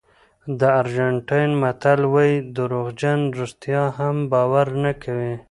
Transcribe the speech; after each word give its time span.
د 0.59 0.61
ارجنټاین 0.79 1.49
متل 1.61 2.01
وایي 2.13 2.37
دروغجن 2.55 3.19
رښتیا 3.39 3.83
هم 3.97 4.15
باور 4.31 4.67
نه 4.83 4.91
کوي. 5.03 5.33